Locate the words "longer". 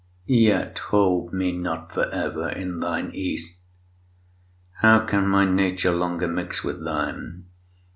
5.93-6.27